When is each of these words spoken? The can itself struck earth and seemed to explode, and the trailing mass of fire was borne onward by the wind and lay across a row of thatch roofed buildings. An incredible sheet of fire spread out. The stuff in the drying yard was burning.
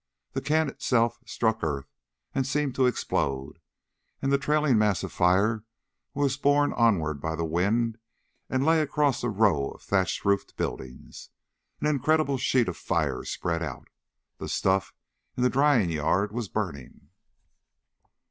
The 0.33 0.41
can 0.41 0.67
itself 0.67 1.19
struck 1.27 1.61
earth 1.63 1.93
and 2.33 2.47
seemed 2.47 2.73
to 2.73 2.87
explode, 2.87 3.59
and 4.19 4.31
the 4.33 4.39
trailing 4.39 4.79
mass 4.79 5.03
of 5.03 5.11
fire 5.11 5.63
was 6.15 6.37
borne 6.37 6.73
onward 6.73 7.21
by 7.21 7.35
the 7.35 7.45
wind 7.45 7.99
and 8.49 8.65
lay 8.65 8.81
across 8.81 9.23
a 9.23 9.29
row 9.29 9.69
of 9.69 9.83
thatch 9.83 10.25
roofed 10.25 10.57
buildings. 10.57 11.29
An 11.81 11.85
incredible 11.85 12.39
sheet 12.39 12.67
of 12.67 12.77
fire 12.77 13.23
spread 13.23 13.61
out. 13.61 13.89
The 14.39 14.49
stuff 14.49 14.91
in 15.37 15.43
the 15.43 15.51
drying 15.51 15.91
yard 15.91 16.31
was 16.31 16.47
burning. 16.49 17.09